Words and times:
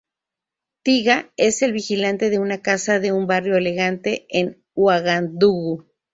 Tiga 0.81 1.31
es 1.37 1.61
el 1.61 1.73
vigilante 1.73 2.31
de 2.31 2.39
una 2.39 2.63
casa 2.63 2.95
en 2.95 3.13
un 3.13 3.27
barrio 3.27 3.55
elegante 3.55 4.25
en 4.29 4.59
Uagadugú. 4.73 5.85